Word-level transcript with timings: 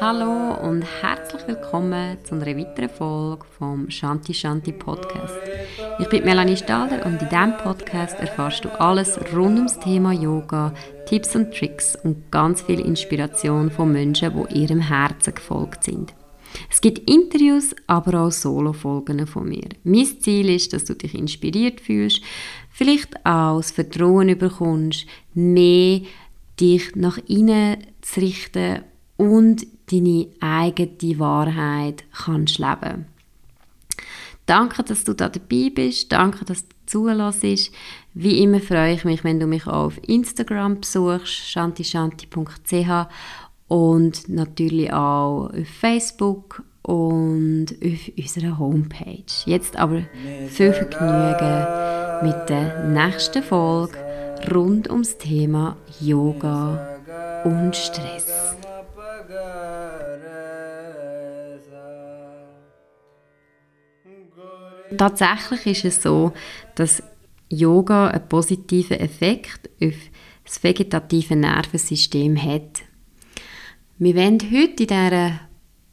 Hallo 0.00 0.54
und 0.62 0.82
herzlich 1.02 1.48
willkommen 1.48 2.18
zu 2.22 2.34
einer 2.34 2.46
weiteren 2.46 2.90
Folge 2.90 3.46
vom 3.58 3.88
Shanti 3.90 4.34
Shanti 4.34 4.72
Podcast. 4.72 5.34
Ich 6.00 6.08
bin 6.10 6.24
Melanie 6.24 6.56
Stalder 6.56 7.06
und 7.06 7.22
in 7.22 7.28
diesem 7.30 7.56
Podcast 7.56 8.20
erfährst 8.20 8.66
du 8.66 8.68
alles 8.78 9.18
rund 9.32 9.56
ums 9.56 9.78
Thema 9.78 10.12
Yoga, 10.12 10.74
Tipps 11.06 11.34
und 11.34 11.54
Tricks 11.54 11.96
und 11.96 12.30
ganz 12.30 12.60
viel 12.60 12.80
Inspiration 12.80 13.70
von 13.70 13.90
Menschen, 13.90 14.46
die 14.50 14.58
ihrem 14.58 14.80
Herzen 14.80 15.34
gefolgt 15.34 15.84
sind. 15.84 16.17
Es 16.70 16.80
gibt 16.80 17.08
Interviews, 17.10 17.74
aber 17.86 18.22
auch 18.22 18.32
Solo-Folgen 18.32 19.26
von 19.26 19.48
mir. 19.48 19.68
Mein 19.84 20.06
Ziel 20.20 20.48
ist, 20.50 20.72
dass 20.72 20.84
du 20.84 20.94
dich 20.94 21.14
inspiriert 21.14 21.80
fühlst, 21.80 22.22
vielleicht 22.70 23.16
auch 23.26 23.58
das 23.58 23.70
Vertrauen 23.70 24.36
bekommst, 24.38 25.06
mehr 25.34 26.00
dich 26.60 26.94
nach 26.96 27.18
innen 27.26 27.78
zu 28.00 28.20
richten 28.20 28.82
und 29.16 29.66
deine 29.90 30.28
eigene 30.40 31.18
Wahrheit 31.18 32.04
kannst 32.12 32.58
leben. 32.58 33.06
Danke, 34.46 34.82
dass 34.82 35.04
du 35.04 35.12
da 35.12 35.28
dabei 35.28 35.70
bist. 35.74 36.10
Danke, 36.10 36.44
dass 36.44 36.66
du 36.66 36.74
zulässt. 36.86 37.70
Wie 38.14 38.42
immer 38.42 38.60
freue 38.60 38.94
ich 38.94 39.04
mich, 39.04 39.22
wenn 39.22 39.38
du 39.38 39.46
mich 39.46 39.66
auch 39.66 39.86
auf 39.86 40.08
Instagram 40.08 40.80
besuchst, 40.80 41.34
shantishanti.ch 41.50 43.06
und 43.68 44.28
natürlich 44.28 44.92
auch 44.92 45.50
auf 45.50 45.68
Facebook 45.80 46.62
und 46.82 47.66
auf 47.84 48.10
unserer 48.16 48.58
Homepage. 48.58 49.24
Jetzt 49.44 49.76
aber 49.76 50.02
viel 50.48 50.72
Vergnügen 50.72 51.66
mit 52.22 52.48
der 52.48 52.88
nächsten 52.88 53.42
Folge 53.42 53.98
rund 54.50 54.90
ums 54.90 55.18
Thema 55.18 55.76
Yoga 56.00 56.98
und 57.44 57.76
Stress. 57.76 58.56
Tatsächlich 64.96 65.84
ist 65.84 65.84
es 65.84 66.02
so, 66.02 66.32
dass 66.74 67.02
Yoga 67.50 68.08
einen 68.08 68.28
positiven 68.28 68.98
Effekt 68.98 69.68
auf 69.82 69.94
das 70.44 70.62
vegetative 70.62 71.36
Nervensystem 71.36 72.42
hat. 72.42 72.87
Wir 74.00 74.14
wollen 74.14 74.38
heute 74.40 74.84
in 74.84 74.86
dieser 74.86 75.40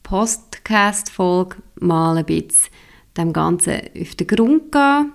Podcast-Folge 0.04 1.56
mal 1.80 2.16
ein 2.16 2.26
bisschen 2.26 2.72
dem 3.18 3.34
Ganzen 3.34 3.82
auf 4.00 4.14
den 4.14 4.28
Grund 4.28 4.72
gehen. 4.72 5.12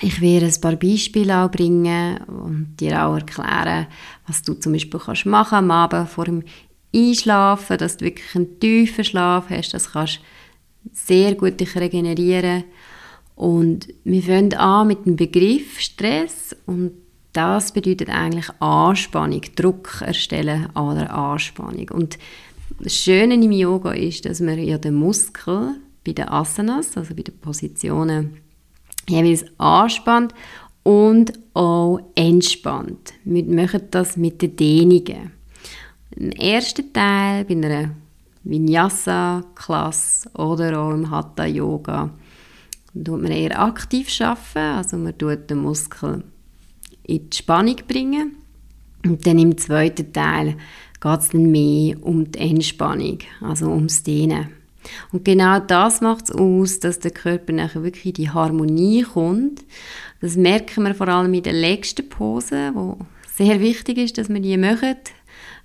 Ich 0.00 0.20
werde 0.20 0.46
ein 0.46 0.60
paar 0.60 0.74
Beispiele 0.74 1.38
auch 1.38 1.52
bringen 1.52 2.18
und 2.24 2.74
dir 2.80 3.00
auch 3.00 3.14
erklären, 3.14 3.86
was 4.26 4.42
du 4.42 4.54
zum 4.54 4.72
Beispiel 4.72 4.98
kannst 4.98 5.26
machen 5.26 5.58
am 5.58 5.70
Abend 5.70 6.08
vor 6.08 6.24
dem 6.24 6.42
Einschlafen, 6.92 7.78
dass 7.78 7.98
du 7.98 8.06
wirklich 8.06 8.34
einen 8.34 8.58
tiefen 8.58 9.04
Schlaf 9.04 9.48
hast, 9.50 9.72
das 9.72 9.92
kannst 9.92 10.18
sehr 10.92 11.36
gut 11.36 11.60
dich 11.60 11.76
regenerieren. 11.76 12.64
Und 13.36 13.86
wir 14.02 14.22
fangen 14.24 14.52
an 14.54 14.88
mit 14.88 15.06
dem 15.06 15.14
Begriff 15.14 15.78
Stress 15.78 16.56
und 16.66 17.03
das 17.34 17.72
bedeutet 17.72 18.08
eigentlich 18.08 18.48
Anspannung, 18.60 19.42
Druck 19.56 20.00
erstellen 20.00 20.68
an 20.74 20.96
der 20.96 21.12
Anspannung. 21.12 21.88
Und 21.90 22.18
das 22.80 22.94
Schöne 22.94 23.34
im 23.34 23.52
Yoga 23.52 23.92
ist, 23.92 24.24
dass 24.24 24.40
man 24.40 24.58
ja 24.58 24.78
den 24.78 24.94
Muskel 24.94 25.74
bei 26.04 26.12
den 26.12 26.28
Asanas, 26.28 26.96
also 26.96 27.14
bei 27.14 27.22
den 27.22 27.36
Positionen, 27.38 28.38
jeweils 29.08 29.44
anspannt 29.58 30.32
und 30.82 31.32
auch 31.54 32.00
entspannt. 32.14 33.14
Wir 33.24 33.44
machen 33.44 33.82
das 33.90 34.16
mit 34.16 34.40
den 34.40 34.56
Dehnungen. 34.56 35.32
Im 36.16 36.30
ersten 36.30 36.92
Teil 36.92 37.44
bei 37.44 37.54
einer 37.54 37.90
Vinyasa-Klasse 38.44 40.30
oder 40.34 40.78
auch 40.78 40.92
im 40.92 41.10
Hatha-Yoga 41.10 42.10
tut 42.92 43.22
man 43.22 43.32
eher 43.32 43.60
aktiv 43.60 44.08
arbeiten, 44.20 44.76
also 44.76 44.96
man 44.96 45.18
tut 45.18 45.50
den 45.50 45.58
Muskel 45.58 46.22
in 47.04 47.30
die 47.30 47.36
Spannung 47.36 47.76
bringen. 47.86 48.36
Und 49.04 49.26
dann 49.26 49.38
im 49.38 49.56
zweiten 49.58 50.12
Teil 50.12 50.56
geht 51.00 51.20
es 51.20 51.28
dann 51.28 51.50
mehr 51.50 52.02
um 52.02 52.30
die 52.30 52.38
Entspannung, 52.38 53.18
also 53.40 53.68
ums 53.68 54.02
Dehnen. 54.02 54.48
Und 55.12 55.24
genau 55.24 55.60
das 55.60 56.00
macht 56.00 56.24
es 56.24 56.32
aus, 56.32 56.80
dass 56.80 56.98
der 56.98 57.10
Körper 57.10 57.52
nachher 57.52 57.82
wirklich 57.82 58.06
in 58.06 58.12
die 58.14 58.30
Harmonie 58.30 59.02
kommt. 59.02 59.64
Das 60.20 60.36
merken 60.36 60.84
wir 60.84 60.94
vor 60.94 61.08
allem 61.08 61.34
in 61.34 61.42
der 61.42 61.52
letzten 61.52 62.08
Pose, 62.08 62.72
wo 62.74 62.98
sehr 63.34 63.60
wichtig 63.60 63.98
ist, 63.98 64.18
dass 64.18 64.28
wir 64.28 64.40
die 64.40 64.56
machen. 64.56 64.96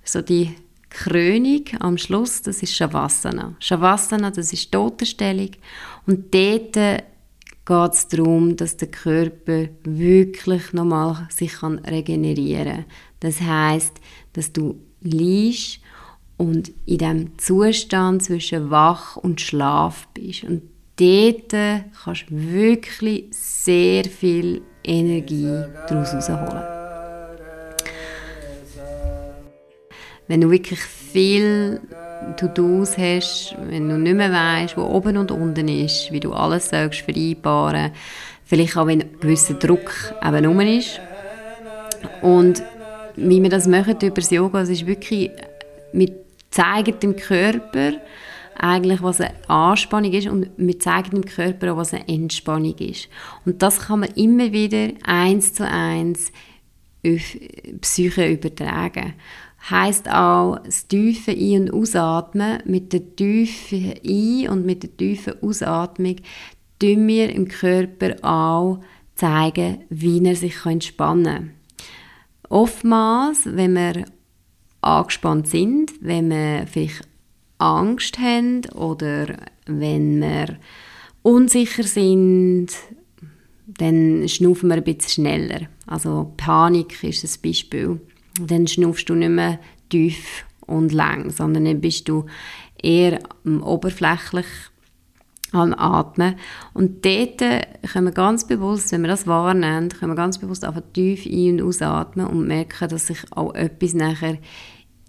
So 0.04 0.22
die 0.22 0.54
Krönung 0.88 1.64
am 1.78 1.98
Schluss, 1.98 2.42
das 2.42 2.62
ist 2.62 2.74
Shavasana. 2.74 3.54
Shavasana, 3.60 4.30
das 4.30 4.52
ist 4.52 4.72
Totenstellung. 4.72 5.50
Und 6.06 6.34
dort 6.34 7.04
geht 7.66 7.92
es 7.92 8.08
darum, 8.08 8.56
dass 8.56 8.76
der 8.76 8.90
Körper 8.90 9.68
wirklich 9.84 10.72
nochmal 10.72 11.28
sich 11.30 11.52
kann 11.54 11.78
regenerieren 11.80 12.66
kann. 12.66 12.84
Das 13.20 13.40
heißt, 13.40 14.00
dass 14.32 14.52
du 14.52 14.80
liegst 15.00 15.80
und 16.36 16.72
in 16.86 16.98
dem 16.98 17.38
Zustand 17.38 18.22
zwischen 18.22 18.70
Wach 18.70 19.16
und 19.16 19.40
Schlaf 19.40 20.08
bist. 20.14 20.44
Und 20.44 20.62
dort 20.96 21.52
kannst 22.02 22.30
du 22.30 22.52
wirklich 22.52 23.26
sehr 23.30 24.04
viel 24.04 24.62
Energie 24.82 25.62
daraus 25.88 26.12
herausholen. 26.12 26.80
Wenn 30.28 30.40
du 30.40 30.50
wirklich 30.50 30.80
viel 30.80 31.80
To-Dos 32.36 32.96
hast, 32.98 33.56
wenn 33.68 33.88
du 33.88 33.98
nicht 33.98 34.16
mehr 34.16 34.32
weißt, 34.32 34.76
wo 34.76 34.82
oben 34.82 35.16
und 35.16 35.30
unten 35.30 35.68
ist, 35.68 36.12
wie 36.12 36.20
du 36.20 36.32
alles 36.32 36.70
sollst 36.70 37.00
vereinbaren 37.00 37.92
vielleicht 38.50 38.76
auch 38.76 38.88
wenn 38.88 39.02
ein 39.02 39.20
gewisser 39.20 39.54
Druck 39.54 40.12
eben 40.26 40.44
rum 40.44 40.58
ist. 40.58 41.00
Und 42.20 42.64
wie 43.14 43.40
wir 43.40 43.48
das 43.48 43.68
machen 43.68 43.96
über 44.02 44.16
das 44.16 44.30
Yoga, 44.30 44.62
es 44.62 44.70
ist 44.70 44.86
wirklich, 44.86 45.30
wir 45.92 46.10
zeigen 46.50 46.98
dem 46.98 47.14
Körper 47.14 47.92
eigentlich, 48.58 49.02
was 49.02 49.20
eine 49.20 49.34
Anspannung 49.46 50.12
ist 50.12 50.26
und 50.26 50.50
wir 50.56 50.78
zeigen 50.80 51.10
dem 51.10 51.24
Körper 51.24 51.72
auch, 51.72 51.76
was 51.76 51.94
eine 51.94 52.08
Entspannung 52.08 52.76
ist. 52.78 53.08
Und 53.46 53.62
das 53.62 53.78
kann 53.78 54.00
man 54.00 54.10
immer 54.16 54.50
wieder 54.50 54.94
eins 55.04 55.54
zu 55.54 55.64
eins 55.64 56.32
auf 57.06 57.36
Psyche 57.80 58.32
übertragen 58.32 59.14
heißt 59.68 60.08
auch 60.10 60.58
das 60.64 60.86
tiefe 60.88 61.32
Ein- 61.32 61.62
und 61.62 61.74
Ausatmen. 61.74 62.62
Mit 62.64 62.92
der 62.92 63.14
tiefen 63.14 63.94
Ein- 64.06 64.48
und 64.48 64.64
mit 64.64 64.82
der 64.82 64.96
tiefen 64.96 65.34
Ausatmung 65.42 66.16
tun 66.78 67.06
wir 67.06 67.30
im 67.30 67.48
Körper 67.48 68.16
auch 68.22 68.80
zeigen, 69.14 69.84
wie 69.90 70.24
er 70.24 70.36
sich 70.36 70.64
entspannen 70.64 71.24
kann. 71.24 71.50
Oftmals, 72.48 73.42
wenn 73.44 73.74
wir 73.74 74.06
angespannt 74.80 75.46
sind, 75.46 75.92
wenn 76.00 76.30
wir 76.30 76.66
vielleicht 76.66 77.06
Angst 77.58 78.18
haben 78.18 78.62
oder 78.74 79.36
wenn 79.66 80.20
wir 80.20 80.56
unsicher 81.22 81.82
sind, 81.82 82.68
dann 83.66 84.26
schnaufen 84.28 84.70
wir 84.70 84.76
ein 84.76 84.84
bisschen 84.84 85.26
schneller. 85.26 85.68
Also 85.86 86.32
Panik 86.36 87.04
ist 87.04 87.24
ein 87.24 87.42
Beispiel 87.42 88.00
dann 88.38 88.66
schnaufst 88.66 89.08
du 89.08 89.14
nicht 89.14 89.30
mehr 89.30 89.58
tief 89.88 90.44
und 90.66 90.92
lang, 90.92 91.30
sondern 91.30 91.64
dann 91.64 91.80
bist 91.80 92.08
du 92.08 92.26
eher 92.82 93.18
oberflächlich 93.44 94.46
am 95.52 95.74
Atmen. 95.74 96.36
Und 96.74 97.04
dort 97.04 97.38
können 97.38 98.06
wir 98.06 98.12
ganz 98.12 98.46
bewusst, 98.46 98.92
wenn 98.92 99.02
wir 99.02 99.08
das 99.08 99.26
wahrnehmen, 99.26 99.88
können 99.88 100.12
wir 100.12 100.16
ganz 100.16 100.38
bewusst 100.38 100.64
einfach 100.64 100.82
tief 100.92 101.26
ein- 101.26 101.60
und 101.60 101.68
ausatmen 101.68 102.26
und 102.26 102.46
merken, 102.46 102.88
dass 102.88 103.08
sich 103.08 103.18
auch 103.32 103.54
etwas 103.54 103.94
nachher 103.94 104.38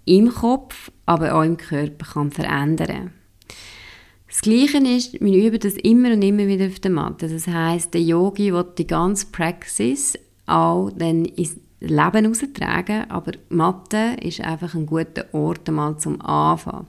im 0.04 0.30
Kopf, 0.30 0.90
aber 1.06 1.34
auch 1.34 1.42
im 1.42 1.56
Körper 1.56 2.04
kann 2.04 2.32
verändern. 2.32 3.12
Das 4.26 4.40
Gleiche 4.40 4.78
ist, 4.78 5.12
wir 5.20 5.46
üben 5.46 5.60
das 5.60 5.74
immer 5.74 6.12
und 6.12 6.22
immer 6.22 6.46
wieder 6.46 6.66
auf 6.66 6.80
der 6.80 6.90
Matte. 6.90 7.28
Das 7.28 7.46
heißt, 7.46 7.92
der 7.92 8.00
Yogi 8.00 8.52
will 8.52 8.64
die 8.78 8.86
ganze 8.86 9.26
Praxis 9.26 10.18
auch 10.46 10.90
dann 10.96 11.26
Leben 11.88 12.26
austragen, 12.26 13.10
aber 13.10 13.32
Mathe 13.48 14.16
ist 14.20 14.40
einfach 14.40 14.74
ein 14.74 14.86
guter 14.86 15.26
Ort 15.32 15.68
mal 15.70 15.98
zum 15.98 16.20
Anfangen. 16.20 16.86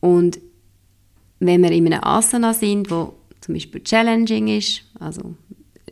Und 0.00 0.40
wenn 1.38 1.62
wir 1.62 1.70
in 1.70 1.86
einem 1.86 2.04
Asana 2.04 2.52
sind, 2.52 2.90
wo 2.90 3.14
zum 3.40 3.54
Beispiel 3.54 3.82
challenging 3.82 4.48
ist, 4.48 4.82
also 4.98 5.34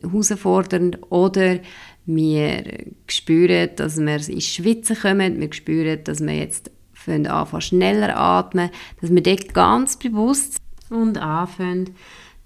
herausfordernd, 0.01 0.99
oder 1.11 1.61
wir 2.07 2.65
spüren, 3.07 3.71
dass 3.77 3.99
wir 3.99 4.29
ins 4.29 4.47
Schwitzen 4.47 4.97
kommen, 4.97 5.41
wir 5.41 5.53
spüren, 5.53 6.03
dass 6.05 6.21
wir 6.21 6.35
jetzt 6.35 6.71
anfangen 7.07 7.63
schneller 7.63 8.17
atmen, 8.17 8.71
dass 9.01 9.11
wir 9.11 9.23
dort 9.23 9.55
ganz 9.55 9.97
bewusst 9.99 10.59
und 10.91 11.19
anfangen, 11.19 11.95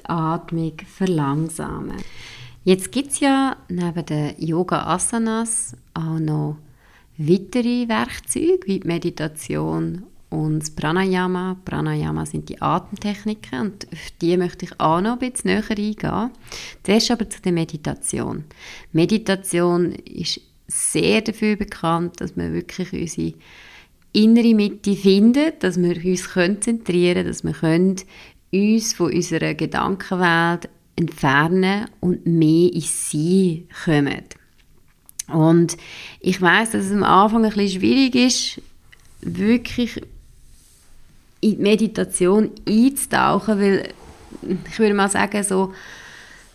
die 0.00 0.08
Atmung 0.08 0.74
verlangsamen. 0.86 1.96
Jetzt 2.64 2.92
gibt 2.92 3.10
es 3.10 3.20
ja 3.20 3.56
neben 3.68 4.06
den 4.06 4.34
Yoga-Asanas 4.38 5.76
auch 5.94 6.20
noch 6.20 6.58
weitere 7.18 7.88
Werkzeuge 7.88 8.60
wie 8.66 8.78
die 8.78 8.86
Meditation 8.86 10.04
und 10.30 10.60
das 10.60 10.70
Pranayama. 10.70 11.56
Pranayama 11.64 12.24
sind 12.24 12.48
die 12.48 12.62
Atemtechniken 12.62 13.60
und 13.60 13.92
auf 13.92 14.10
die 14.20 14.36
möchte 14.36 14.66
ich 14.66 14.78
auch 14.78 15.00
noch 15.00 15.20
ein 15.20 15.30
bisschen 15.30 15.50
näher 15.50 15.64
eingehen. 15.70 16.30
Zuerst 16.84 17.10
aber 17.10 17.28
zu 17.28 17.42
der 17.42 17.52
Meditation. 17.52 18.44
Meditation 18.92 19.92
ist 19.92 20.40
sehr 20.68 21.20
dafür 21.20 21.56
bekannt, 21.56 22.20
dass 22.20 22.36
wir 22.36 22.52
wirklich 22.52 22.92
unsere 22.92 23.34
innere 24.12 24.54
Mitte 24.54 24.94
finden, 24.94 25.52
dass 25.58 25.82
wir 25.82 25.96
uns 26.04 26.30
konzentrieren 26.30 27.24
können, 27.24 27.96
dass 27.96 28.04
wir 28.52 28.74
uns 28.74 28.92
von 28.92 29.12
unserer 29.12 29.54
Gedankenwelt 29.54 30.68
entfernen 30.96 31.86
und 32.00 32.26
mehr 32.26 32.72
in 32.72 32.80
sie 32.80 33.66
kommen. 33.84 34.22
Und 35.28 35.76
ich 36.20 36.40
weiß, 36.40 36.72
dass 36.72 36.86
es 36.86 36.92
am 36.92 37.04
Anfang 37.04 37.44
ein 37.44 37.50
bisschen 37.52 37.80
schwierig 37.80 38.14
ist, 38.14 38.60
wirklich 39.20 39.96
in 41.40 41.56
die 41.56 41.62
Meditation 41.62 42.50
einzutauchen, 42.68 43.60
weil 43.60 43.88
ich 44.70 44.78
würde 44.78 44.94
mal 44.94 45.10
sagen, 45.10 45.42
so 45.42 45.72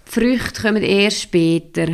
die 0.07 0.11
Früchte 0.11 0.61
kommen 0.61 0.83
erst 0.83 1.23
später 1.23 1.87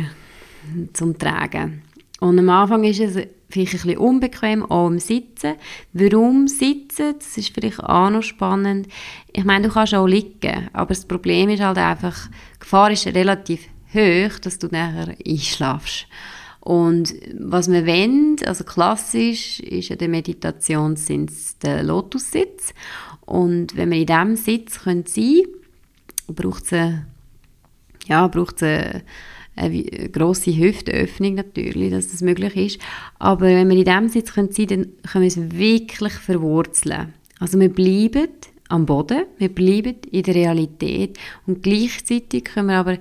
zum 0.92 1.18
Tragen. 1.18 1.82
Und 2.20 2.38
am 2.38 2.48
Anfang 2.48 2.84
ist 2.84 3.00
es 3.00 3.26
vielleicht 3.48 3.74
ein 3.74 3.80
bisschen 3.82 3.98
unbequem, 3.98 4.64
auch 4.64 4.88
im 4.88 4.98
Sitzen. 4.98 5.54
Warum 5.92 6.48
sitzen? 6.48 7.14
Das 7.18 7.36
ist 7.36 7.54
vielleicht 7.54 7.80
auch 7.80 8.10
noch 8.10 8.22
spannend. 8.22 8.88
Ich 9.32 9.44
meine, 9.44 9.68
du 9.68 9.74
kannst 9.74 9.94
auch 9.94 10.06
liegen, 10.06 10.68
aber 10.72 10.88
das 10.88 11.06
Problem 11.06 11.48
ist 11.48 11.62
halt 11.62 11.78
einfach, 11.78 12.28
die 12.28 12.58
Gefahr 12.60 12.90
ist 12.90 13.06
relativ 13.06 13.68
hoch, 13.92 14.38
dass 14.40 14.58
du 14.58 14.68
nachher 14.68 15.14
einschlafst. 15.26 16.06
Und 16.60 17.14
was 17.38 17.70
wir 17.70 17.86
wollen, 17.86 18.36
also 18.46 18.64
klassisch 18.64 19.60
ist 19.60 19.90
ja 19.90 19.96
der 19.96 20.08
Meditationssitz 20.08 21.58
der 21.58 21.82
Lotussitz. 21.82 22.72
Und 23.20 23.76
wenn 23.76 23.90
wir 23.90 23.98
in 23.98 24.06
diesem 24.06 24.36
Sitz 24.36 24.82
sein 24.82 25.04
können, 25.04 25.46
braucht 26.34 26.72
es 26.72 26.92
ja, 28.06 28.26
braucht 28.28 28.62
eine, 28.62 29.02
eine 29.56 29.82
grosse 30.10 30.56
Hüftöffnung 30.56 31.34
natürlich, 31.34 31.90
dass 31.90 32.10
das 32.10 32.22
möglich 32.22 32.56
ist. 32.56 32.80
Aber 33.18 33.46
wenn 33.46 33.68
wir 33.68 33.76
in 33.76 33.84
diesem 33.84 34.08
Sitz 34.08 34.32
können 34.32 34.52
sein 34.52 34.66
können, 34.66 34.82
dann 35.02 35.10
können 35.10 35.22
wir 35.22 35.28
es 35.28 35.58
wirklich 35.58 36.14
verwurzeln. 36.14 37.14
Also 37.38 37.58
wir 37.60 37.68
bleiben 37.68 38.28
am 38.68 38.86
Boden, 38.86 39.24
wir 39.38 39.48
bleiben 39.48 39.96
in 40.10 40.22
der 40.22 40.34
Realität 40.34 41.18
und 41.46 41.62
gleichzeitig 41.62 42.44
können 42.44 42.68
wir 42.68 42.76
aber 42.76 42.98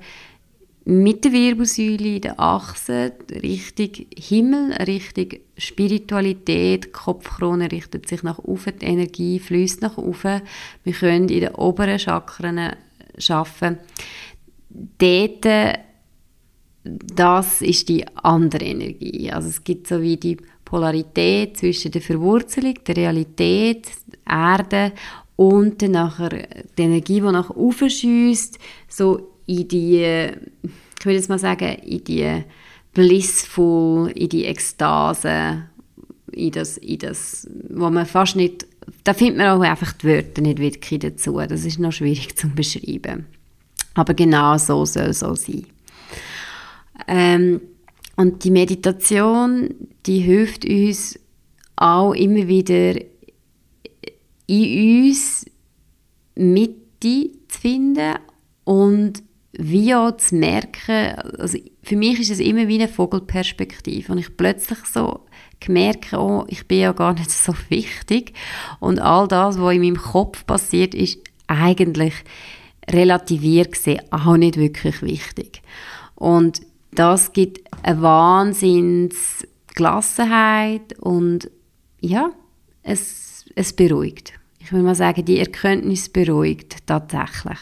mit 0.85 1.23
der 1.23 1.31
Wirbelsäule, 1.31 2.19
der 2.19 2.39
Achse, 2.39 3.13
Richtung 3.31 4.05
Himmel, 4.17 4.73
Richtung 4.73 5.39
Spiritualität, 5.57 6.91
Kopfkrone 6.91 7.71
richtet 7.71 8.09
sich 8.09 8.21
nach 8.21 8.39
oben, 8.39 8.77
die 8.81 8.85
Energie 8.85 9.39
fließt 9.39 9.81
nach 9.81 9.97
oben. 9.97 10.41
Wir 10.83 10.93
können 10.93 11.29
in 11.29 11.39
den 11.39 11.55
oberen 11.55 11.99
Chakren 11.99 12.75
arbeiten. 13.29 13.77
Dort, 14.97 15.79
das 16.83 17.61
ist 17.61 17.89
die 17.89 18.05
andere 18.15 18.65
Energie. 18.65 19.31
Also 19.31 19.49
es 19.49 19.63
gibt 19.63 19.87
so 19.87 20.01
wie 20.01 20.17
die 20.17 20.37
Polarität 20.65 21.57
zwischen 21.57 21.91
der 21.91 22.01
Verwurzelung, 22.01 22.73
der 22.85 22.97
Realität, 22.97 23.87
der 24.07 24.35
Erde 24.35 24.91
und 25.35 25.81
dann 25.81 25.91
nachher 25.91 26.47
die 26.77 26.81
Energie, 26.81 27.21
die 27.21 27.31
nach 27.31 27.49
oben 27.51 27.89
schießt, 27.89 28.59
so 28.87 29.33
in 29.45 29.67
die, 29.67 30.03
ich 30.03 31.05
würde 31.05 31.17
jetzt 31.17 31.29
mal 31.29 31.39
sagen, 31.39 31.77
in 31.83 32.03
die 32.03 32.43
blissful, 32.93 34.11
in 34.11 34.29
die 34.29 34.45
Ekstase, 34.45 35.63
in 36.31 36.51
das, 36.51 36.77
in 36.77 36.99
das, 36.99 37.47
wo 37.69 37.89
man 37.89 38.05
fast 38.05 38.35
nicht, 38.35 38.65
da 39.03 39.13
findet 39.13 39.37
man 39.37 39.47
auch 39.47 39.61
einfach 39.61 39.93
die 39.93 40.07
Wörter 40.07 40.41
nicht 40.41 40.59
wirklich 40.59 40.99
dazu. 40.99 41.39
Das 41.47 41.65
ist 41.65 41.79
noch 41.79 41.91
schwierig 41.91 42.35
zu 42.35 42.49
beschreiben. 42.49 43.25
Aber 43.95 44.13
genau 44.13 44.57
so 44.57 44.85
soll 44.85 45.03
es 45.03 45.23
auch 45.23 45.35
sein. 45.35 45.65
Ähm, 47.07 47.61
und 48.15 48.43
die 48.43 48.51
Meditation, 48.51 49.73
die 50.05 50.19
hilft 50.19 50.65
uns 50.65 51.19
auch 51.75 52.13
immer 52.13 52.47
wieder 52.47 52.95
in 54.47 55.05
uns 55.05 55.45
Mitte 56.35 57.31
zu 57.47 57.59
finden 57.59 58.15
und 58.63 59.23
wie 59.53 59.93
auch 59.93 60.17
zu 60.17 60.35
merken, 60.35 61.15
also 61.37 61.59
für 61.83 61.95
mich 61.95 62.19
ist 62.19 62.31
es 62.31 62.39
immer 62.39 62.67
wie 62.67 62.75
eine 62.75 62.87
Vogelperspektive 62.87 64.11
und 64.11 64.17
ich 64.17 64.35
plötzlich 64.35 64.79
so 64.85 65.25
gemerkt, 65.59 66.13
oh, 66.13 66.45
ich 66.47 66.67
bin 66.67 66.79
ja 66.79 66.91
gar 66.91 67.13
nicht 67.13 67.29
so 67.29 67.53
wichtig 67.69 68.33
und 68.79 68.99
all 68.99 69.27
das, 69.27 69.59
was 69.59 69.75
in 69.75 69.81
meinem 69.81 69.97
Kopf 69.97 70.45
passiert, 70.45 70.95
ist 70.95 71.19
eigentlich 71.47 72.13
relativiert 72.89 73.73
gesehen 73.73 74.01
auch 74.11 74.37
nicht 74.37 74.57
wirklich 74.57 75.01
wichtig. 75.01 75.61
Und 76.15 76.61
das 76.95 77.33
gibt 77.33 77.61
eine 77.83 78.01
Wahnsinns 78.01 79.47
Gelassenheit 79.75 80.97
und 80.99 81.49
ja, 81.99 82.31
es, 82.83 83.45
es 83.55 83.73
beruhigt. 83.73 84.33
Ich 84.59 84.71
würde 84.71 84.83
mal 84.83 84.95
sagen, 84.95 85.25
die 85.25 85.39
Erkenntnis 85.39 86.09
beruhigt 86.09 86.85
tatsächlich. 86.85 87.57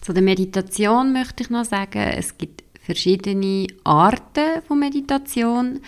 Zu 0.00 0.12
der 0.12 0.22
Meditation 0.22 1.12
möchte 1.12 1.42
ich 1.42 1.50
noch 1.50 1.64
sagen, 1.64 1.98
es 1.98 2.36
gibt 2.36 2.62
verschiedene 2.80 3.66
Arten 3.84 4.62
von 4.66 4.78
Meditation. 4.78 5.80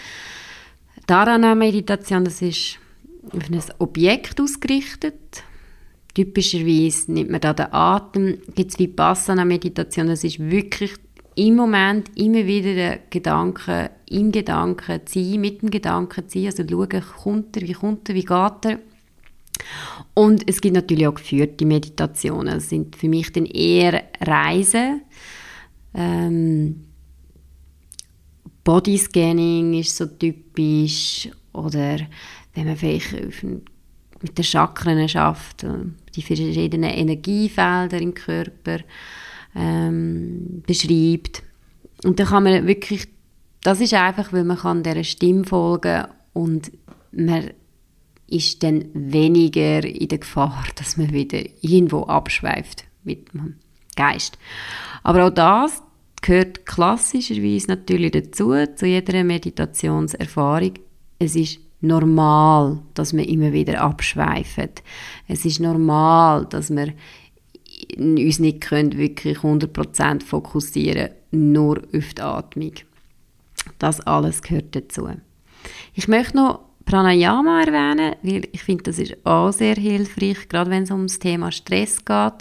Dharana-Meditation, 1.06 2.24
das 2.24 2.42
ist 2.42 2.78
auf 3.32 3.50
ein 3.50 3.62
Objekt 3.78 4.40
ausgerichtet. 4.40 5.42
Typischerweise 6.14 7.12
nimmt 7.12 7.30
man 7.30 7.40
da 7.40 7.54
den 7.54 7.72
Atem. 7.72 8.38
Gibt 8.54 8.72
es 8.72 8.78
Vipassana-Meditation, 8.78 10.08
das 10.08 10.24
ist 10.24 10.38
wirklich 10.38 10.92
im 11.36 11.56
Moment 11.56 12.10
immer 12.16 12.46
wieder 12.46 12.74
der 12.74 12.98
Gedanke, 13.10 13.90
im 14.08 14.32
Gedanken 14.32 15.00
sein, 15.06 15.40
mit 15.40 15.62
dem 15.62 15.70
Gedanken 15.70 16.24
sein, 16.26 16.46
also 16.46 16.64
schauen, 16.68 17.04
kommt 17.22 17.56
er, 17.56 17.62
wie 17.62 17.72
kommt 17.72 18.08
er, 18.08 18.14
wie 18.14 18.24
geht 18.24 18.64
er. 18.64 18.78
Und 20.14 20.48
es 20.48 20.60
gibt 20.60 20.74
natürlich 20.74 21.06
auch 21.06 21.14
geführte 21.14 21.64
Meditationen. 21.64 22.54
Das 22.54 22.68
sind 22.68 22.96
für 22.96 23.08
mich 23.08 23.32
dann 23.32 23.46
eher 23.46 24.04
Reisen. 24.20 25.02
Ähm, 25.94 26.84
Bodyscanning 28.64 29.74
ist 29.74 29.96
so 29.96 30.06
typisch. 30.06 31.28
Oder 31.52 31.98
wenn 32.54 32.66
man 32.66 32.76
vielleicht 32.76 33.12
mit 34.22 34.36
den 34.36 34.44
Chakren 34.44 34.98
äh, 34.98 35.34
die 36.14 36.22
verschiedenen 36.22 36.90
Energiefelder 36.90 38.00
im 38.00 38.14
Körper 38.14 38.80
ähm, 39.54 40.62
beschreibt. 40.66 41.42
Und 42.04 42.18
da 42.18 42.24
kann 42.24 42.44
man 42.44 42.66
wirklich, 42.66 43.08
das 43.62 43.80
ist 43.80 43.94
einfach, 43.94 44.32
weil 44.32 44.44
man 44.44 44.58
kann 44.58 44.82
dieser 44.82 45.04
Stimme 45.04 45.44
folgen 45.44 46.04
und 46.32 46.72
man 47.12 47.50
ist 48.26 48.62
dann 48.62 48.84
weniger 48.94 49.84
in 49.84 50.08
der 50.08 50.18
Gefahr, 50.18 50.64
dass 50.76 50.96
man 50.96 51.12
wieder 51.12 51.40
irgendwo 51.60 52.04
abschweift 52.04 52.84
mit 53.02 53.32
dem 53.32 53.56
Geist. 53.96 54.38
Aber 55.02 55.26
auch 55.26 55.30
das 55.30 55.82
gehört 56.22 56.64
klassischerweise 56.64 57.68
natürlich 57.68 58.12
dazu, 58.12 58.54
zu 58.76 58.86
jeder 58.86 59.24
Meditationserfahrung. 59.24 60.74
Es 61.18 61.34
ist 61.34 61.60
normal, 61.80 62.78
dass 62.94 63.14
wir 63.14 63.28
immer 63.28 63.52
wieder 63.52 63.80
abschweifen. 63.80 64.70
Es 65.26 65.44
ist 65.44 65.60
normal, 65.60 66.46
dass 66.46 66.70
wir 66.70 66.92
uns 67.96 68.38
nicht 68.38 68.60
können 68.60 68.96
wirklich 68.96 69.38
100% 69.38 70.22
fokussieren 70.22 71.10
nur 71.30 71.78
auf 71.94 72.14
die 72.14 72.22
Atmung. 72.22 72.72
Das 73.78 74.00
alles 74.00 74.42
gehört 74.42 74.74
dazu. 74.74 75.08
Ich 75.94 76.08
möchte 76.08 76.36
noch 76.36 76.60
Pranayama 76.84 77.62
erwähnen, 77.62 78.16
weil 78.22 78.48
ich 78.52 78.62
finde, 78.62 78.84
das 78.84 78.98
ist 78.98 79.16
auch 79.24 79.52
sehr 79.52 79.76
hilfreich, 79.76 80.48
gerade 80.48 80.70
wenn 80.70 80.82
es 80.84 80.90
um 80.90 81.06
das 81.06 81.18
Thema 81.18 81.52
Stress 81.52 82.04
geht. 82.04 82.34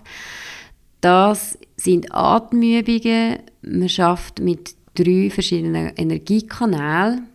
Das 1.01 1.57
sind 1.77 2.13
Atemübungen. 2.13 3.39
Man 3.61 3.89
schafft 3.89 4.39
mit 4.39 4.75
drei 4.95 5.29
verschiedenen 5.29 5.93
Energiekanälen. 5.95 7.27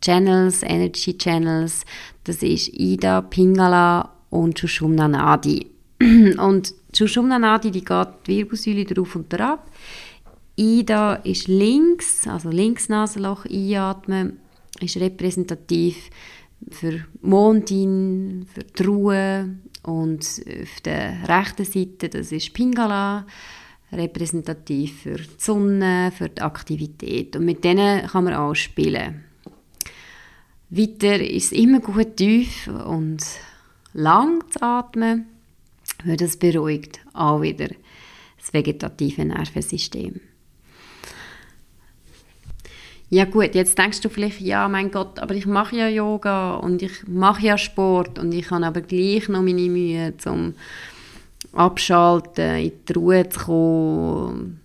Channels, 0.00 0.62
Energy 0.62 1.16
Channels. 1.16 1.84
Das 2.24 2.42
ist 2.42 2.68
Ida, 2.68 3.22
Pingala 3.22 4.10
und 4.30 4.58
Sushumna 4.58 5.08
Nadi. 5.08 5.75
Und 6.38 6.74
Sushumna 6.92 7.38
Nadi, 7.38 7.70
die 7.70 7.84
geht 7.84 8.08
die 8.26 8.38
Wirbelsäule 8.38 8.84
drauf 8.84 9.16
und 9.16 9.32
drauf. 9.32 9.60
Ida 10.56 11.16
ist 11.16 11.48
links, 11.48 12.26
also 12.26 12.48
links 12.48 12.88
Nasenloch 12.88 13.44
einatmen 13.44 14.40
ist 14.80 14.96
repräsentativ 14.98 16.10
für 16.70 17.04
Mondin, 17.22 18.46
für 18.52 18.64
die 18.64 18.82
Ruhe 18.82 19.56
Und 19.82 20.24
auf 20.24 20.80
der 20.84 21.28
rechten 21.28 21.64
Seite, 21.64 22.08
das 22.08 22.32
ist 22.32 22.52
Pingala, 22.52 23.26
repräsentativ 23.92 25.02
für 25.02 25.16
die 25.16 25.28
Sonne, 25.38 26.12
für 26.16 26.28
die 26.28 26.42
Aktivität. 26.42 27.36
Und 27.36 27.44
mit 27.44 27.62
denen 27.62 28.06
kann 28.06 28.24
man 28.24 28.34
auch 28.34 28.54
spielen. 28.54 29.24
Weiter 30.70 31.20
ist 31.20 31.52
es 31.52 31.58
immer 31.58 31.80
gut 31.80 32.16
tief 32.16 32.68
und 32.68 33.22
lang 33.92 34.42
zu 34.50 34.60
atmen, 34.60 35.26
weil 36.06 36.16
das 36.16 36.36
beruhigt 36.36 37.00
auch 37.12 37.42
wieder 37.42 37.68
das 38.38 38.52
vegetative 38.52 39.24
Nervensystem. 39.24 40.20
Ja 43.08 43.24
gut, 43.24 43.54
jetzt 43.54 43.78
denkst 43.78 44.00
du 44.00 44.08
vielleicht, 44.08 44.40
ja 44.40 44.68
mein 44.68 44.90
Gott, 44.90 45.20
aber 45.20 45.34
ich 45.34 45.46
mache 45.46 45.76
ja 45.76 45.88
Yoga 45.88 46.56
und 46.56 46.82
ich 46.82 47.06
mache 47.06 47.46
ja 47.46 47.56
Sport 47.58 48.18
und 48.18 48.32
ich 48.34 48.50
habe 48.50 48.66
aber 48.66 48.80
gleich 48.80 49.28
noch 49.28 49.42
meine 49.42 49.68
Mühe 49.68 50.16
zum 50.16 50.54
Abschalten, 51.52 52.56
in 52.56 52.72
die 52.88 52.92
Ruhe 52.92 53.28
zu 53.28 53.38
kommen. 53.38 54.60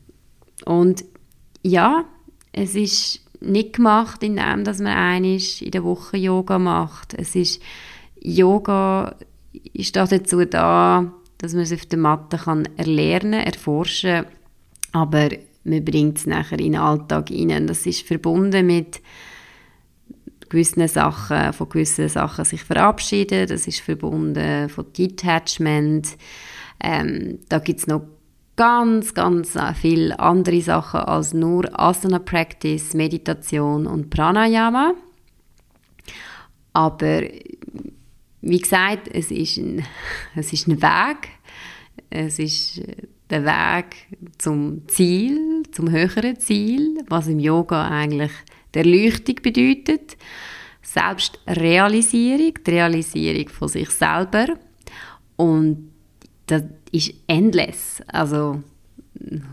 Und 0.65 1.05
ja, 1.61 2.05
es 2.51 2.73
ist 2.73 3.21
nicht 3.39 3.73
gemacht, 3.73 4.23
indem 4.23 4.63
dass 4.63 4.79
man 4.79 4.97
einisch 4.97 5.61
in 5.61 5.71
der 5.71 5.83
Woche 5.83 6.17
Yoga 6.17 6.57
macht. 6.57 7.13
Es 7.13 7.35
ist 7.35 7.61
Yoga 8.19 9.15
ist 9.73 9.95
dazu 9.95 10.45
da, 10.45 11.11
dass 11.41 11.53
man 11.53 11.63
es 11.63 11.73
auf 11.73 11.87
der 11.87 11.97
Matte 11.97 12.37
kann 12.37 12.69
erlernen, 12.77 13.33
erforschen, 13.33 14.25
aber 14.91 15.29
man 15.63 15.83
bringt 15.83 16.19
es 16.19 16.27
nachher 16.27 16.59
in 16.59 16.73
den 16.73 16.81
Alltag 16.81 17.29
hinein. 17.29 17.65
Das 17.65 17.87
ist 17.87 18.05
verbunden 18.05 18.67
mit 18.67 19.01
gewissen 20.49 20.87
Sachen, 20.87 21.51
von 21.53 21.69
gewissen 21.69 22.09
Sachen 22.09 22.45
sich 22.45 22.63
verabschieden, 22.63 23.47
das 23.47 23.65
ist 23.65 23.79
verbunden 23.79 24.69
von 24.69 24.93
Detachment. 24.95 26.15
Ähm, 26.79 27.39
da 27.49 27.57
gibt 27.57 27.79
es 27.79 27.87
noch 27.87 28.03
ganz, 28.55 29.15
ganz 29.15 29.57
viele 29.81 30.19
andere 30.19 30.61
Sachen 30.61 30.99
als 30.99 31.33
nur 31.33 31.67
Asana 31.79 32.19
Practice, 32.19 32.93
Meditation 32.93 33.87
und 33.87 34.11
Pranayama. 34.11 34.93
Aber 36.73 37.23
wie 38.41 38.59
gesagt, 38.59 39.07
es 39.13 39.31
ist 39.31 39.57
ein, 39.57 39.83
es 40.35 40.53
ist 40.53 40.67
ein 40.67 40.81
Weg. 40.81 41.29
Es 42.09 42.39
ist 42.39 42.81
der 43.29 43.45
Weg 43.45 43.95
zum 44.37 44.87
Ziel, 44.87 45.63
zum 45.71 45.89
höheren 45.89 46.37
Ziel, 46.39 46.97
was 47.07 47.27
im 47.27 47.39
Yoga 47.39 47.87
eigentlich 47.87 48.31
der 48.73 48.85
Erleuchtung 48.85 49.35
bedeutet. 49.41 50.17
Selbstrealisierung, 50.81 52.53
die 52.65 52.71
Realisierung 52.71 53.49
von 53.49 53.67
sich 53.69 53.89
selber. 53.89 54.57
Und 55.37 55.91
das 56.47 56.63
ist 56.91 57.13
endless. 57.27 58.01
Also, 58.07 58.61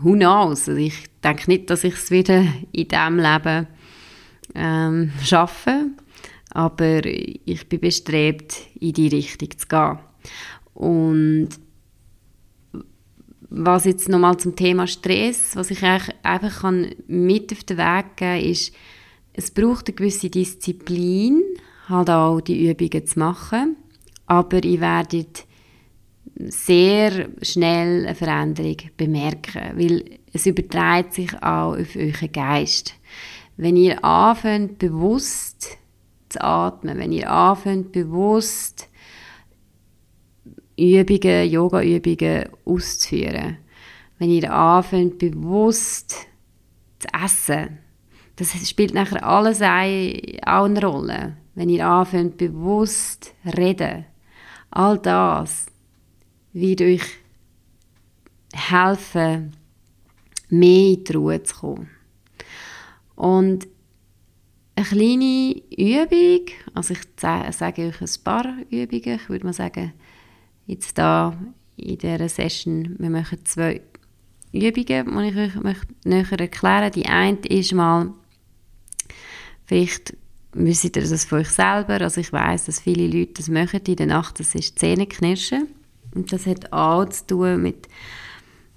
who 0.01 0.13
knows? 0.13 0.67
Also 0.67 0.79
ich 0.79 1.05
denke 1.23 1.49
nicht, 1.49 1.69
dass 1.69 1.83
ich 1.83 1.93
es 1.93 2.11
wieder 2.11 2.43
in 2.71 2.87
diesem 2.87 3.17
Leben 3.17 3.67
ähm, 4.55 5.11
schaffe, 5.23 5.85
aber 6.51 7.05
ich 7.05 7.67
bin 7.69 7.79
bestrebt, 7.79 8.55
in 8.79 8.93
die 8.93 9.07
Richtung 9.07 9.49
zu 9.57 9.67
gehen. 9.67 9.99
Und 10.73 11.49
was 13.49 13.85
jetzt 13.85 14.09
nochmal 14.09 14.37
zum 14.37 14.55
Thema 14.55 14.87
Stress, 14.87 15.55
was 15.55 15.71
ich 15.71 15.83
einfach 15.83 16.61
kann 16.61 16.87
mit 17.07 17.51
auf 17.51 17.63
den 17.63 17.77
Weg 17.77 18.17
geben 18.17 18.39
kann, 18.39 18.41
ist, 18.41 18.73
es 19.33 19.51
braucht 19.51 19.87
eine 19.87 19.95
gewisse 19.95 20.29
Disziplin, 20.29 21.41
halt 21.87 22.09
auch 22.09 22.41
die 22.41 22.69
Übungen 22.69 23.05
zu 23.05 23.19
machen, 23.19 23.77
aber 24.27 24.63
ihr 24.63 24.81
werdet 24.81 25.45
sehr 26.35 27.29
schnell 27.41 28.05
eine 28.05 28.15
Veränderung 28.15 28.77
bemerken, 28.95 29.77
weil 29.77 30.19
es 30.31 30.45
überträgt 30.45 31.13
sich 31.13 31.33
auch 31.41 31.77
auf 31.77 31.95
euren 31.95 32.31
Geist. 32.31 32.93
Wenn 33.57 33.75
ihr 33.75 34.03
anfängt, 34.05 34.77
bewusst 34.77 35.78
zu 36.29 36.43
atmen, 36.43 36.97
wenn 36.97 37.11
ihr 37.11 37.29
anfängt, 37.29 37.91
bewusst 37.91 38.89
Übungen, 40.77 41.49
Yoga-Übungen 41.49 42.49
auszuführen. 42.65 43.57
Wenn 44.17 44.29
ihr 44.29 44.51
anfängt, 44.51 45.17
bewusst 45.17 46.27
zu 46.99 47.07
essen, 47.23 47.79
das 48.35 48.69
spielt 48.69 48.93
nachher 48.93 49.25
alles 49.25 49.61
auch 49.61 49.65
eine 49.65 50.81
Rolle. 50.81 51.37
Wenn 51.55 51.69
ihr 51.69 51.85
anfängt, 51.85 52.37
bewusst 52.37 53.33
zu 53.43 53.57
reden, 53.57 54.05
all 54.71 54.97
das 54.97 55.65
wird 56.53 56.81
euch 56.81 57.03
helfen, 58.53 59.55
mehr 60.49 60.93
in 60.93 61.03
die 61.03 61.13
Ruhe 61.13 61.43
zu 61.43 61.55
kommen. 61.55 61.89
Und 63.15 63.67
eine 64.79 64.87
kleine 64.87 65.61
Übung, 65.77 66.45
also 66.73 66.93
ich 66.93 67.01
sage 67.17 67.87
euch 67.87 68.01
ein 68.01 68.23
paar 68.23 68.45
Übungen, 68.69 69.15
ich 69.15 69.29
würde 69.29 69.45
mal 69.45 69.53
sagen, 69.53 69.93
jetzt 70.67 70.97
da 70.97 71.37
in 71.75 71.97
dieser 71.97 72.29
Session, 72.29 72.95
wir 72.97 73.09
machen 73.09 73.39
zwei 73.43 73.81
Übungen, 74.53 74.73
die 74.85 75.29
ich 75.29 75.37
euch 75.37 75.55
möchte 75.55 75.87
näher 76.05 76.39
erklären. 76.39 76.91
Die 76.91 77.05
eine 77.05 77.37
ist 77.47 77.73
mal, 77.73 78.13
vielleicht 79.65 80.15
wisst 80.53 80.83
ihr 80.83 80.91
das 80.91 81.25
von 81.25 81.39
euch 81.39 81.49
selber, 81.49 82.01
also 82.01 82.21
ich 82.21 82.31
weiß, 82.31 82.65
dass 82.65 82.79
viele 82.79 83.07
Leute 83.07 83.33
das 83.33 83.49
machen 83.49 83.81
in 83.85 83.95
der 83.95 84.07
Nacht, 84.07 84.39
das 84.39 84.55
ist 84.55 84.79
Zähneknirschen. 84.79 85.67
Und 86.15 86.31
das 86.31 86.45
hat 86.47 86.73
auch 86.73 87.05
zu 87.05 87.27
tun 87.27 87.61
mit 87.61 87.87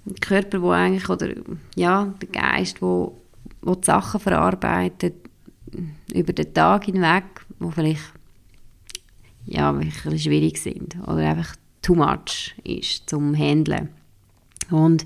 dem 0.05 0.15
Körper, 0.15 0.61
wo 0.61 0.71
eigentlich, 0.71 1.09
oder 1.09 1.33
ja, 1.75 2.13
der 2.21 2.29
Geist, 2.29 2.81
wo, 2.81 3.19
wo 3.61 3.73
die 3.73 3.85
Sachen 3.85 4.19
verarbeitet 4.19 5.15
über 6.13 6.33
den 6.33 6.53
Tag 6.53 6.85
hinweg, 6.85 7.23
wo 7.59 7.69
vielleicht 7.71 8.13
ja, 9.45 9.77
wirklich 9.77 10.23
schwierig 10.23 10.57
sind 10.57 10.95
oder 11.03 11.29
einfach 11.29 11.55
too 11.81 11.95
much 11.95 12.55
ist 12.63 13.09
zum 13.09 13.35
Handeln. 13.35 13.89
Und 14.71 15.05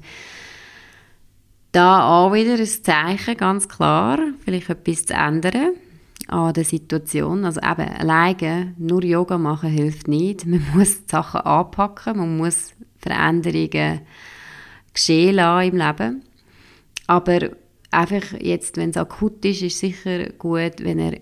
da 1.72 2.08
auch 2.08 2.34
wieder 2.34 2.54
ein 2.54 2.66
Zeichen, 2.66 3.38
ganz 3.38 3.68
klar, 3.68 4.20
vielleicht 4.44 4.70
etwas 4.70 5.06
zu 5.06 5.14
ändern 5.14 5.74
an 6.28 6.54
der 6.54 6.64
Situation. 6.64 7.46
Also 7.46 7.62
eben, 7.62 7.90
alleine 7.90 8.74
nur 8.78 9.04
Yoga 9.04 9.38
machen 9.38 9.70
hilft 9.70 10.08
nicht. 10.08 10.46
Man 10.46 10.66
muss 10.74 11.04
die 11.04 11.10
Sachen 11.12 11.42
anpacken, 11.42 12.18
man 12.18 12.38
muss 12.38 12.74
Veränderungen 12.98 14.02
geschehen 14.94 15.36
lassen 15.36 15.70
im 15.70 15.78
Leben. 15.78 16.24
Aber 17.08 17.50
einfach 17.98 18.40
jetzt, 18.40 18.78
wenn 18.78 18.92
es 18.92 18.98
akut 18.98 19.44
ist, 19.44 19.64
ist 19.64 19.80
sicher 19.80 20.30
gut, 20.38 20.74
wenn 20.80 21.00
ihr 21.00 21.20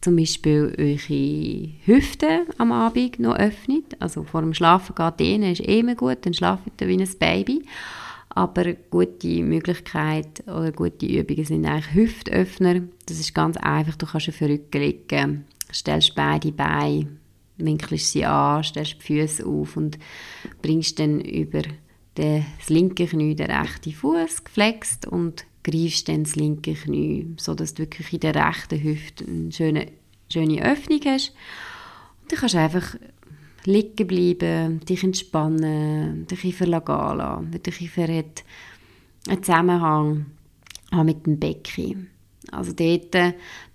zum 0.00 0.16
Beispiel 0.16 0.74
eure 0.76 1.68
Hüfte 1.86 2.46
am 2.58 2.72
Abend 2.72 3.20
noch 3.20 3.36
öffnet. 3.36 3.96
Also 4.00 4.24
vor 4.24 4.42
dem 4.42 4.52
Schlafen 4.52 4.94
geht 4.94 5.20
dehnen, 5.20 5.52
ist 5.52 5.60
eh 5.60 5.80
immer 5.80 5.94
gut, 5.94 6.18
dann 6.22 6.34
schlaft 6.34 6.64
ihr 6.80 6.88
wie 6.88 7.00
ein 7.00 7.08
Baby. 7.18 7.62
Aber 8.28 8.74
gute 8.90 9.42
Möglichkeit 9.42 10.42
oder 10.46 10.72
gute 10.72 11.06
Übungen 11.06 11.44
sind 11.44 11.64
eigentlich 11.64 11.94
Hüftöffner. 11.94 12.82
Das 13.06 13.20
ist 13.20 13.32
ganz 13.32 13.56
einfach. 13.56 13.94
Du 13.94 14.06
kannst 14.06 14.28
auf 14.28 14.38
den 14.38 14.50
Rücken 14.50 14.80
liegen, 14.80 15.44
stellst 15.72 16.16
beide 16.16 16.50
Beine, 16.50 17.06
winkelst 17.56 18.10
sie 18.10 18.24
an, 18.24 18.64
stellst 18.64 18.96
die 18.98 19.20
Füße 19.20 19.46
auf 19.46 19.76
und 19.76 19.98
bringst 20.60 20.98
dann 20.98 21.20
über 21.20 21.62
das 22.16 22.68
linke 22.68 23.06
Knie 23.06 23.36
den 23.36 23.50
rechten 23.50 23.92
Fuß 23.92 24.42
geflext 24.44 25.06
und 25.06 25.46
greifst 25.64 26.08
dann 26.08 26.24
das 26.24 26.36
linke 26.36 26.74
Knie, 26.74 27.34
sodass 27.38 27.74
du 27.74 27.82
wirklich 27.82 28.12
in 28.12 28.20
der 28.20 28.34
rechten 28.34 28.82
Hüfte 28.82 29.24
eine 29.24 29.50
schöne, 29.50 29.88
schöne 30.32 30.62
Öffnung 30.62 31.00
hast. 31.06 31.30
Und 32.22 32.32
dann 32.32 32.38
kannst 32.38 32.54
du 32.54 32.58
einfach 32.58 32.96
liegen 33.64 34.06
bleiben, 34.06 34.80
dich 34.80 35.02
entspannen, 35.02 36.26
dich 36.26 36.44
einfach 36.44 36.84
gehen 36.84 37.16
lassen, 37.16 37.62
dich 37.62 37.80
einfach 37.80 38.44
einen 39.28 39.42
Zusammenhang 39.42 40.26
mit 41.02 41.26
dem 41.26 41.40
Becken. 41.40 42.10
Also 42.52 42.72
dort, 42.72 43.14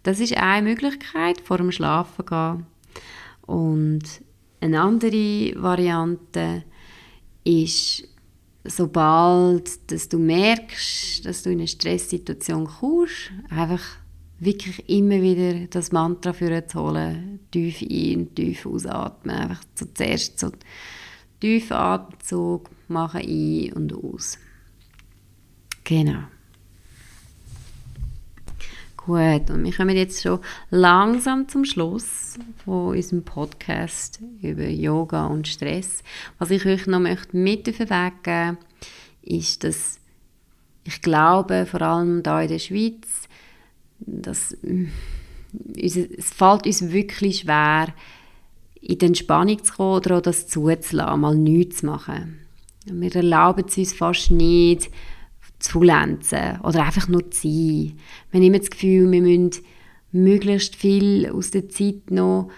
das 0.03 0.19
ist 0.19 0.37
eine 0.37 0.69
Möglichkeit, 0.69 1.41
vor 1.41 1.57
dem 1.57 1.71
Schlafen 1.71 2.25
gehen. 2.25 2.65
Und 3.41 4.03
eine 4.61 4.81
andere 4.81 5.53
Variante 5.55 6.63
ist 7.43 8.07
sobald 8.63 9.91
dass 9.91 10.09
du 10.09 10.17
merkst, 10.17 11.25
dass 11.25 11.43
du 11.43 11.51
in 11.51 11.59
eine 11.59 11.67
Stresssituation 11.67 12.65
kommst, 12.65 13.31
einfach 13.49 13.81
wirklich 14.39 14.87
immer 14.89 15.21
wieder 15.21 15.67
das 15.67 15.91
Mantra 15.91 16.33
für 16.33 16.65
zu 16.67 16.79
holen, 16.79 17.39
tief 17.51 17.81
ein 17.81 18.19
und 18.19 18.35
tief 18.35 18.65
ausatmen. 18.65 19.35
Einfach 19.35 19.63
zuerst 19.75 20.39
so 20.39 20.51
tief 21.39 21.71
Atemzug 21.71 22.69
machen, 22.87 23.21
ein 23.21 23.73
und 23.73 23.93
aus. 23.93 24.37
Genau. 25.83 26.23
Gut, 29.09 29.49
und 29.49 29.63
wir 29.63 29.73
kommen 29.73 29.97
jetzt 29.97 30.21
schon 30.21 30.39
langsam 30.69 31.47
zum 31.47 31.65
Schluss 31.65 32.37
von 32.63 32.95
unserem 32.95 33.23
Podcast 33.23 34.19
über 34.39 34.67
Yoga 34.67 35.25
und 35.25 35.47
Stress. 35.47 36.03
Was 36.37 36.51
ich 36.51 36.63
euch 36.67 36.85
noch 36.85 36.99
möchte 36.99 37.35
mit 37.35 37.67
auf 37.67 37.77
den 37.77 37.89
Weg 37.89 38.23
geben 38.23 38.57
ist, 39.23 39.63
dass 39.63 39.99
ich 40.83 41.01
glaube, 41.01 41.65
vor 41.65 41.81
allem 41.81 42.21
hier 42.23 42.41
in 42.41 42.47
der 42.49 42.59
Schweiz, 42.59 43.07
dass 43.97 44.55
mm, 44.61 44.89
es 45.75 45.97
fällt 46.31 46.67
uns 46.67 46.91
wirklich 46.91 47.39
schwer, 47.39 47.87
in 48.79 48.99
die 48.99 49.05
Entspannung 49.07 49.63
zu 49.63 49.73
kommen 49.73 49.95
oder 49.95 50.17
auch 50.17 50.21
das 50.21 50.47
zuzulassen, 50.47 51.19
mal 51.19 51.35
nichts 51.35 51.77
zu 51.77 51.87
machen. 51.87 52.41
Wir 52.85 53.15
erlauben 53.15 53.65
es 53.67 53.75
uns 53.75 53.91
fast 53.91 54.29
nicht, 54.29 54.91
zu 55.59 55.73
faulenzen 55.73 56.59
oder 56.61 56.85
einfach 56.85 57.07
nur 57.07 57.29
zu 57.31 57.41
sein. 57.41 57.97
Wir 58.31 58.41
haben 58.41 58.53
das 58.53 58.69
Gefühl, 58.69 59.11
wir 59.11 59.21
müssen 59.21 59.51
möglichst 60.11 60.75
viel 60.75 61.29
aus 61.29 61.51
der 61.51 61.69
Zeit 61.69 62.09
noch 62.11 62.49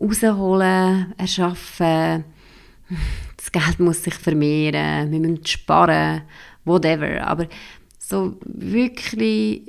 rausholen, 0.00 1.14
erschaffen. 1.16 2.24
Das 3.36 3.52
Geld 3.52 3.80
muss 3.80 4.04
sich 4.04 4.14
vermehren, 4.14 5.10
wir 5.10 5.20
müssen 5.20 5.44
sparen, 5.46 6.22
whatever. 6.64 7.26
Aber 7.26 7.48
so 7.98 8.36
wirklich 8.44 9.62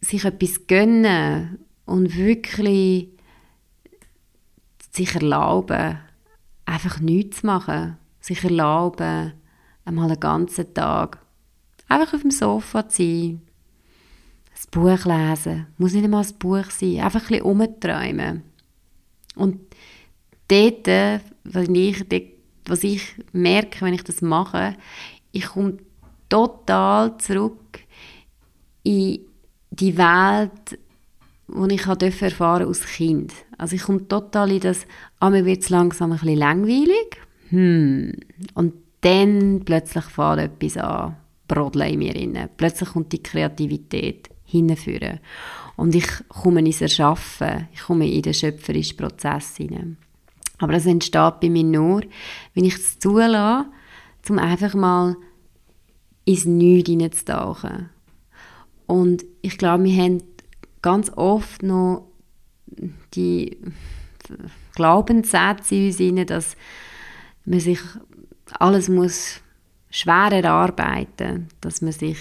sich 0.00 0.24
etwas 0.24 0.66
gönnen 0.66 1.58
und 1.84 2.16
wirklich 2.16 3.08
sich 4.92 5.14
erlauben, 5.14 5.98
einfach 6.64 7.00
nichts 7.00 7.40
zu 7.40 7.46
machen, 7.46 7.96
sich 8.20 8.42
erlauben, 8.42 9.32
einmal 9.84 10.10
einen 10.10 10.20
ganzen 10.20 10.72
Tag 10.74 11.25
einfach 11.88 12.14
auf 12.14 12.22
dem 12.22 12.30
Sofa 12.30 12.88
zu 12.88 13.02
sein, 13.02 13.40
ein 14.56 14.70
Buch 14.70 15.04
lesen, 15.04 15.66
muss 15.78 15.92
nicht 15.92 16.04
einmal 16.04 16.24
ein 16.24 16.38
Buch 16.38 16.70
sein, 16.70 17.00
einfach 17.00 17.22
ein 17.22 17.28
bisschen 17.28 17.42
umträumen. 17.42 18.42
Und 19.34 19.60
dort, 20.48 20.86
was 21.44 21.68
ich, 21.68 22.04
was 22.66 22.84
ich 22.84 23.14
merke, 23.32 23.84
wenn 23.84 23.94
ich 23.94 24.04
das 24.04 24.22
mache, 24.22 24.76
ich 25.32 25.46
komme 25.46 25.78
total 26.28 27.16
zurück 27.18 27.80
in 28.82 29.20
die 29.70 29.96
Welt, 29.96 30.78
die 31.48 31.74
ich 31.74 32.22
erfahren 32.22 32.66
als 32.66 32.84
Kind. 32.86 33.32
Also 33.58 33.76
ich 33.76 33.82
komme 33.82 34.08
total 34.08 34.50
in 34.50 34.60
das, 34.60 34.86
ah, 35.20 35.30
mir 35.30 35.44
wird 35.44 35.62
es 35.62 35.68
langsam 35.68 36.12
ein 36.12 36.18
bisschen 36.18 36.38
langweilig. 36.38 37.20
Hm. 37.50 38.12
Und 38.54 38.74
dann 39.02 39.62
plötzlich 39.64 40.04
fängt 40.04 40.38
etwas 40.38 40.76
an, 40.78 41.16
brodeln 41.48 41.92
in 41.92 41.98
mir 41.98 42.14
rein. 42.14 42.48
Plötzlich 42.56 42.90
kommt 42.90 43.12
die 43.12 43.22
Kreativität 43.22 44.30
hinführen. 44.44 45.20
Und 45.76 45.94
ich 45.94 46.06
komme 46.28 46.60
ins 46.60 46.80
Erschaffen, 46.80 47.68
ich 47.72 47.82
komme 47.82 48.10
in 48.10 48.22
den 48.22 48.34
schöpferischen 48.34 48.96
Prozess 48.96 49.56
hinein. 49.56 49.98
Aber 50.58 50.72
das 50.72 50.86
entsteht 50.86 51.40
bei 51.40 51.50
mir 51.50 51.64
nur, 51.64 52.02
wenn 52.54 52.64
ich 52.64 52.76
es 52.76 52.98
zulasse, 52.98 53.66
um 54.28 54.38
einfach 54.38 54.74
mal 54.74 55.16
ins 56.24 56.46
Nichts 56.46 56.88
hineinzutauchen. 56.88 57.90
Und 58.86 59.24
ich 59.42 59.58
glaube, 59.58 59.84
wir 59.84 60.02
haben 60.02 60.22
ganz 60.80 61.10
oft 61.14 61.62
noch 61.62 62.08
die 63.14 63.58
Glaubenssätze 64.74 65.74
in 65.74 66.18
uns 66.18 66.26
dass 66.26 66.56
man 67.44 67.60
sich 67.60 67.80
alles 68.58 68.88
muss 68.88 69.40
schwer 69.96 70.30
erarbeiten, 70.32 71.48
dass 71.62 71.80
man 71.80 71.92
sich 71.92 72.18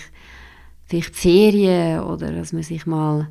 vielleicht 0.85 1.15
Ferien 1.15 1.99
oder 1.99 2.31
dass 2.31 2.53
man 2.53 2.63
sich 2.63 2.85
mal 2.85 3.27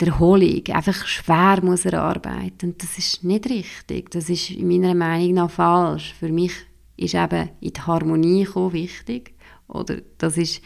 die 0.00 0.06
Erholung 0.06 0.66
einfach 0.68 1.06
schwer 1.06 1.60
muss 1.62 1.84
erarbeiten. 1.84 2.70
Und 2.70 2.82
das 2.82 2.96
ist 2.96 3.22
nicht 3.22 3.48
richtig. 3.50 4.10
Das 4.10 4.30
ist 4.30 4.50
in 4.50 4.66
meiner 4.66 4.94
Meinung 4.94 5.34
nach 5.34 5.50
falsch. 5.50 6.14
Für 6.18 6.30
mich 6.30 6.52
ist 6.96 7.14
eben 7.14 7.50
in 7.60 7.72
die 7.72 7.80
Harmonie 7.80 8.44
kommen 8.44 8.72
wichtig. 8.72 9.34
Oder 9.68 9.98
das 10.16 10.38
ist 10.38 10.62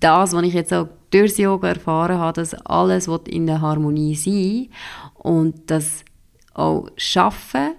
das, 0.00 0.32
was 0.32 0.42
ich 0.42 0.54
jetzt 0.54 0.74
auch 0.74 0.88
durchs 1.10 1.38
Yoga 1.38 1.68
erfahren 1.68 2.18
habe, 2.18 2.40
dass 2.40 2.54
alles 2.54 3.08
in 3.28 3.46
der 3.46 3.60
Harmonie 3.60 4.16
sein 4.16 4.68
und 5.14 5.70
das 5.70 6.04
auch 6.54 6.88
Schaffen 6.96 7.74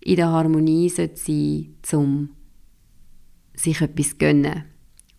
in 0.00 0.16
der 0.16 0.28
Harmonie 0.28 0.88
sein 0.88 1.10
sollte 1.14 1.66
zum 1.82 2.30
sich 3.58 3.80
etwas 3.80 4.18
gönnen. 4.18 4.64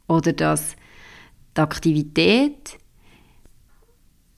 Oder 0.08 0.34
dass 0.34 0.76
die 1.56 1.62
Aktivität 1.62 2.78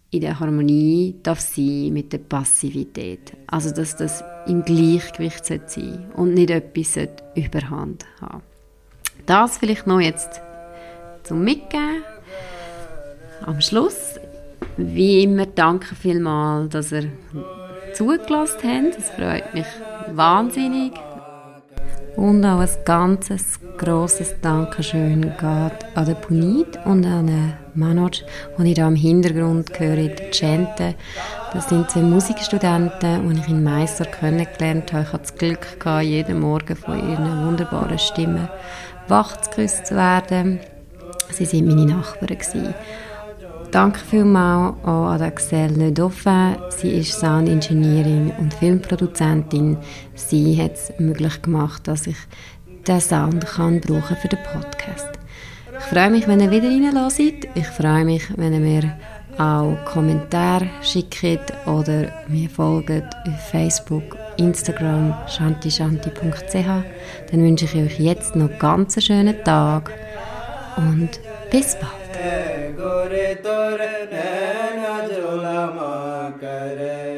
in 0.10 0.22
der 0.22 0.40
Harmonie 0.40 1.16
darf 1.24 1.40
sein 1.40 1.94
mit 1.94 2.12
der 2.12 2.18
Passivität. 2.18 3.34
Also 3.48 3.72
dass 3.72 3.96
das 3.96 4.24
im 4.48 4.64
Gleichgewicht 4.64 5.46
sein 5.46 5.62
sollte 5.68 6.10
und 6.16 6.34
nicht 6.34 6.50
etwas 6.50 6.98
überhand 7.36 8.06
haben. 8.20 8.44
Das 9.26 9.58
vielleicht 9.58 9.88
noch 9.88 10.02
jetzt 10.02 10.42
zum 11.24 11.44
Mitgeben. 11.44 12.04
Am 13.46 13.62
Schluss, 13.62 14.20
wie 14.78 15.24
immer, 15.24 15.46
danke 15.46 15.96
vielmals, 15.96 16.70
dass 16.70 16.92
ihr 16.92 17.12
zugelassen 17.94 18.60
habt. 18.64 18.98
Das 18.98 19.10
freut 19.12 19.54
mich 19.54 19.68
wahnsinnig. 20.14 20.92
Und 22.16 22.46
auch 22.46 22.60
ein 22.60 22.70
ganzes 22.86 23.60
grosses 23.78 24.36
Dankeschön 24.42 25.22
geht 25.22 25.98
an 25.98 26.06
den 26.06 26.16
Punit 26.16 26.78
und 26.86 27.06
an 27.06 27.28
den 27.28 27.54
Manoj, 27.74 28.12
den 28.58 28.66
ich 28.66 28.76
hier 28.76 28.88
im 28.88 28.96
Hintergrund 28.96 29.80
höre, 29.80 30.10
Gente. 30.32 30.96
Das 31.54 31.70
sind 31.70 31.90
zwei 31.90 32.02
Musikstudenten, 32.02 33.30
die 33.30 33.40
ich 33.40 33.48
in 33.48 33.64
Meister 33.64 34.06
kennengelernt 34.06 34.92
habe. 34.94 35.04
Ich 35.04 35.14
hatte 35.14 35.24
das 35.24 35.36
Glück, 35.36 35.80
gehabt, 35.80 36.04
jeden 36.04 36.40
Morgen 36.42 36.76
von 36.76 36.98
ihren 37.10 37.46
wunderbaren 37.48 37.98
Stimmen 37.98 38.50
wach 39.08 39.38
zu 39.38 39.96
werden. 39.96 40.60
Sie 41.32 41.52
waren 41.52 41.68
meine 41.68 41.86
Nachbarn. 41.96 42.38
Gewesen. 42.38 42.74
Danke 43.72 44.00
vielmals 44.00 44.76
auch 44.84 45.06
an 45.06 45.22
Axel 45.22 45.72
Le 45.78 45.94
Dauphin. 45.94 46.58
Sie 46.70 46.92
ist 46.92 47.18
Soundingenieurin 47.18 48.34
und 48.38 48.54
Filmproduzentin. 48.54 49.78
Sie 50.14 50.62
hat 50.62 50.74
es 50.74 50.92
möglich 51.00 51.42
gemacht, 51.42 51.88
dass 51.88 52.06
ich 52.06 52.18
diesen 52.86 53.00
Sound 53.00 53.46
kann 53.46 53.80
brauchen 53.80 54.18
für 54.18 54.28
den 54.28 54.40
Podcast. 54.44 55.08
Ich 55.78 55.86
freue 55.86 56.12
mich, 56.12 56.28
wenn 56.28 56.42
ihr 56.42 56.52
wieder 56.52 56.68
reinlässt. 56.68 57.20
Ich 57.56 57.68
freue 57.68 58.04
mich, 58.04 58.24
wenn 58.36 58.54
ihr 58.54 58.60
mir 58.60 58.98
auch 59.38 59.78
Kommentare 59.86 60.70
schickt 60.82 61.54
oder 61.66 62.12
mir 62.28 62.50
folgt 62.50 63.16
auf 63.26 63.50
Facebook, 63.52 64.18
Instagram, 64.36 65.16
shantishanti.ch. 65.28 66.54
Dann 67.32 67.42
wünsche 67.42 67.64
ich 67.64 67.76
euch 67.76 68.00
jetzt 68.02 68.36
noch 68.36 68.50
ganz 68.60 68.98
einen 68.98 69.02
schönen 69.02 69.44
Tag 69.46 69.92
und 70.76 71.10
bis 71.50 71.78
bald. 71.80 72.61
गोरे 72.81 73.27
तोरे 73.45 73.93
नैना 74.13 74.95
झोला 75.09 75.61
माँ 75.77 76.31
करे 76.43 77.10